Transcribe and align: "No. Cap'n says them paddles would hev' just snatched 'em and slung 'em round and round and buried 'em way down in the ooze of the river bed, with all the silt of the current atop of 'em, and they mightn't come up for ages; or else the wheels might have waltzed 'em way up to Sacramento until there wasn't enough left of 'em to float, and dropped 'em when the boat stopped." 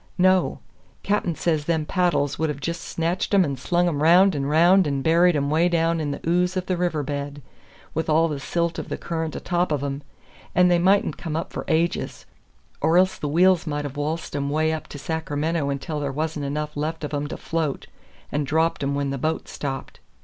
"No. 0.17 0.57
Cap'n 1.03 1.35
says 1.35 1.65
them 1.65 1.85
paddles 1.85 2.39
would 2.39 2.49
hev' 2.49 2.59
just 2.59 2.81
snatched 2.81 3.35
'em 3.35 3.45
and 3.45 3.59
slung 3.59 3.87
'em 3.87 4.01
round 4.01 4.33
and 4.33 4.49
round 4.49 4.87
and 4.87 5.03
buried 5.03 5.35
'em 5.35 5.51
way 5.51 5.69
down 5.69 5.99
in 6.01 6.09
the 6.09 6.19
ooze 6.27 6.57
of 6.57 6.65
the 6.65 6.75
river 6.75 7.03
bed, 7.03 7.43
with 7.93 8.09
all 8.09 8.27
the 8.27 8.39
silt 8.39 8.79
of 8.79 8.89
the 8.89 8.97
current 8.97 9.35
atop 9.35 9.71
of 9.71 9.83
'em, 9.83 10.01
and 10.55 10.71
they 10.71 10.79
mightn't 10.79 11.19
come 11.19 11.35
up 11.35 11.53
for 11.53 11.65
ages; 11.67 12.25
or 12.81 12.97
else 12.97 13.15
the 13.19 13.29
wheels 13.29 13.67
might 13.67 13.85
have 13.85 13.95
waltzed 13.95 14.35
'em 14.35 14.49
way 14.49 14.71
up 14.73 14.87
to 14.87 14.97
Sacramento 14.97 15.69
until 15.69 15.99
there 15.99 16.11
wasn't 16.11 16.45
enough 16.47 16.75
left 16.75 17.03
of 17.03 17.13
'em 17.13 17.27
to 17.27 17.37
float, 17.37 17.85
and 18.31 18.47
dropped 18.47 18.81
'em 18.81 18.95
when 18.95 19.11
the 19.11 19.19
boat 19.19 19.47
stopped." 19.47 19.99